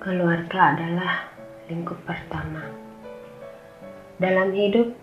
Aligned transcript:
Keluarga 0.00 0.72
adalah 0.72 1.28
lingkup 1.68 2.00
pertama. 2.08 2.64
Dalam 4.16 4.48
hidup, 4.56 4.96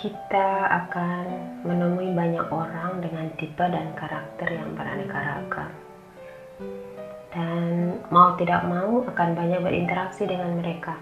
kita 0.00 0.72
akan 0.72 1.24
menemui 1.68 2.16
banyak 2.16 2.48
orang 2.48 3.04
dengan 3.04 3.28
tipe 3.36 3.60
dan 3.60 3.92
karakter 3.92 4.48
yang 4.48 4.72
beraneka 4.72 5.20
ragam. 5.20 5.68
Dan 7.28 8.00
mau 8.08 8.32
tidak 8.40 8.64
mau 8.64 9.04
akan 9.04 9.36
banyak 9.36 9.60
berinteraksi 9.60 10.24
dengan 10.24 10.56
mereka. 10.56 10.96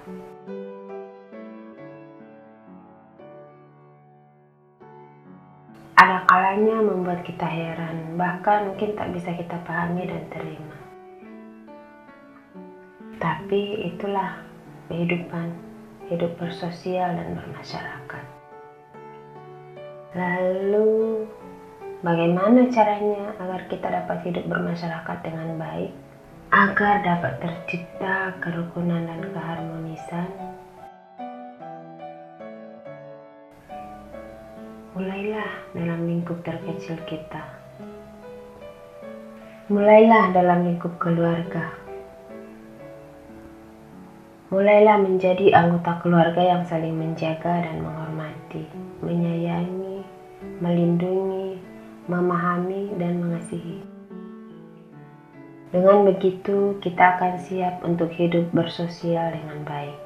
Ada 5.94 6.26
kalanya 6.26 6.82
membuat 6.82 7.22
kita 7.22 7.46
heran, 7.46 8.18
bahkan 8.18 8.74
mungkin 8.74 8.98
tak 8.98 9.14
bisa 9.14 9.30
kita 9.38 9.54
pahami 9.62 10.10
dan 10.10 10.26
terima. 10.34 10.89
Tapi 13.20 13.92
itulah 13.92 14.40
kehidupan, 14.88 15.52
hidup 16.08 16.40
bersosial 16.40 17.12
dan 17.12 17.36
bermasyarakat. 17.36 18.24
Lalu, 20.16 21.28
bagaimana 22.00 22.72
caranya 22.72 23.36
agar 23.36 23.68
kita 23.68 23.92
dapat 23.92 24.24
hidup 24.24 24.48
bermasyarakat 24.48 25.18
dengan 25.20 25.52
baik? 25.60 25.92
Agar 26.48 27.04
dapat 27.04 27.44
tercipta 27.44 28.40
kerukunan 28.40 29.04
dan 29.04 29.20
keharmonisan, 29.36 30.28
mulailah 34.96 35.52
dalam 35.76 36.08
lingkup 36.08 36.40
terkecil 36.40 36.96
kita. 37.04 37.44
Mulailah 39.68 40.32
dalam 40.32 40.64
lingkup 40.72 40.96
keluarga. 40.96 41.89
Mulailah 44.50 44.98
menjadi 44.98 45.54
anggota 45.54 46.02
keluarga 46.02 46.42
yang 46.42 46.66
saling 46.66 46.98
menjaga 46.98 47.62
dan 47.62 47.86
menghormati, 47.86 48.66
menyayangi, 48.98 50.02
melindungi, 50.58 51.54
memahami, 52.10 52.90
dan 52.98 53.22
mengasihi. 53.22 53.78
Dengan 55.70 56.02
begitu, 56.02 56.82
kita 56.82 57.14
akan 57.14 57.38
siap 57.38 57.78
untuk 57.86 58.10
hidup 58.10 58.50
bersosial 58.50 59.30
dengan 59.30 59.62
baik. 59.62 59.98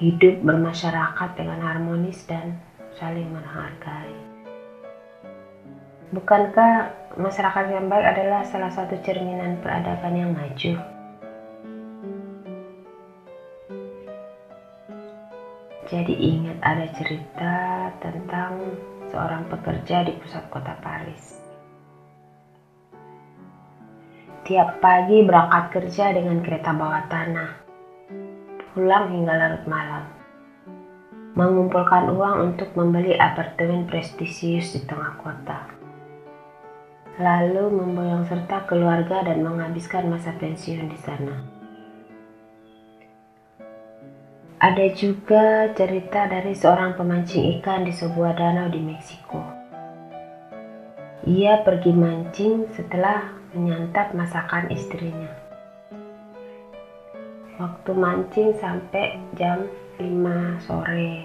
Hidup 0.00 0.40
bermasyarakat 0.40 1.36
dengan 1.36 1.60
harmonis 1.60 2.24
dan 2.24 2.56
saling 2.96 3.28
menghargai. 3.28 4.16
Bukankah 6.16 6.96
masyarakat 7.20 7.64
yang 7.76 7.92
baik 7.92 8.16
adalah 8.16 8.40
salah 8.48 8.72
satu 8.72 8.96
cerminan 9.04 9.60
peradaban 9.60 10.16
yang 10.16 10.32
maju? 10.32 10.99
Jadi 15.88 16.12
ingat 16.12 16.60
ada 16.60 16.86
cerita 16.92 17.54
tentang 18.04 18.76
seorang 19.08 19.48
pekerja 19.48 20.04
di 20.04 20.12
pusat 20.20 20.44
kota 20.52 20.76
Paris. 20.84 21.40
Tiap 24.44 24.82
pagi 24.82 25.24
berangkat 25.24 25.64
kerja 25.72 26.12
dengan 26.12 26.44
kereta 26.44 26.76
bawah 26.76 27.06
tanah. 27.08 27.50
Pulang 28.76 29.08
hingga 29.08 29.34
larut 29.36 29.64
malam. 29.64 30.04
Mengumpulkan 31.38 32.10
uang 32.12 32.36
untuk 32.52 32.74
membeli 32.76 33.14
apartemen 33.16 33.86
prestisius 33.86 34.74
di 34.74 34.84
tengah 34.84 35.16
kota. 35.22 35.70
Lalu 37.16 37.72
memboyong 37.72 38.26
serta 38.26 38.68
keluarga 38.68 39.22
dan 39.24 39.44
menghabiskan 39.46 40.10
masa 40.12 40.34
pensiun 40.36 40.92
di 40.92 40.98
sana. 40.98 41.59
Ada 44.60 44.92
juga 44.92 45.72
cerita 45.72 46.28
dari 46.28 46.52
seorang 46.52 46.92
pemancing 46.92 47.48
ikan 47.56 47.80
di 47.80 47.96
sebuah 47.96 48.36
danau 48.36 48.68
di 48.68 48.76
Meksiko. 48.76 49.40
Ia 51.24 51.64
pergi 51.64 51.96
mancing 51.96 52.68
setelah 52.76 53.40
menyantap 53.56 54.12
masakan 54.12 54.68
istrinya. 54.68 55.32
Waktu 57.56 57.90
mancing 57.96 58.52
sampai 58.60 59.16
jam 59.32 59.64
5 59.96 60.60
sore. 60.60 61.24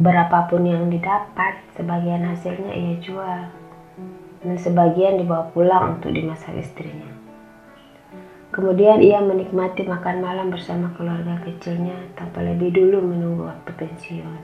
Berapapun 0.00 0.64
yang 0.64 0.88
didapat, 0.88 1.60
sebagian 1.76 2.24
hasilnya 2.24 2.72
ia 2.72 2.94
jual. 3.04 3.52
Dan 4.40 4.56
sebagian 4.56 5.20
dibawa 5.20 5.52
pulang 5.52 6.00
untuk 6.00 6.16
dimasak 6.16 6.56
istrinya. 6.56 7.19
Kemudian 8.50 8.98
ia 8.98 9.22
menikmati 9.22 9.86
makan 9.86 10.26
malam 10.26 10.50
bersama 10.50 10.90
keluarga 10.98 11.38
kecilnya 11.46 11.94
tanpa 12.18 12.42
lebih 12.42 12.74
dulu 12.74 12.98
menunggu 12.98 13.46
waktu 13.46 13.70
pensiun. 13.78 14.42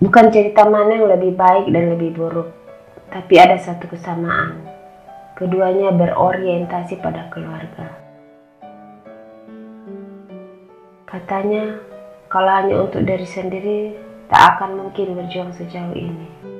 Bukan 0.00 0.26
cerita 0.28 0.68
mana 0.68 0.96
yang 0.96 1.08
lebih 1.08 1.36
baik 1.40 1.72
dan 1.72 1.92
lebih 1.96 2.12
buruk, 2.16 2.52
tapi 3.08 3.40
ada 3.40 3.56
satu 3.56 3.88
kesamaan. 3.88 4.60
Keduanya 5.40 5.96
berorientasi 5.96 7.00
pada 7.00 7.32
keluarga. 7.32 7.96
Katanya, 11.08 11.80
kalau 12.28 12.52
hanya 12.60 12.76
untuk 12.80 13.08
diri 13.08 13.24
sendiri, 13.24 13.80
tak 14.28 14.56
akan 14.56 14.84
mungkin 14.84 15.16
berjuang 15.16 15.52
sejauh 15.56 15.96
ini. 15.96 16.59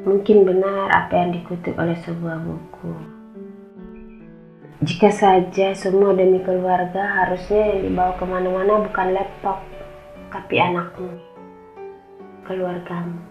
Mungkin 0.00 0.48
benar 0.48 0.88
apa 0.90 1.12
yang 1.12 1.30
dikutip 1.36 1.76
oleh 1.76 1.94
sebuah 2.00 2.40
buku. 2.40 2.92
Jika 4.80 5.12
saja 5.12 5.76
semua 5.76 6.16
demi 6.16 6.40
keluarga, 6.40 7.24
harusnya 7.24 7.76
yang 7.76 7.80
dibawa 7.84 8.16
ke 8.16 8.24
mana-mana 8.24 8.80
bukan 8.80 9.12
laptop, 9.12 9.60
tapi 10.32 10.56
anakmu, 10.56 11.20
keluargamu. 12.48 13.29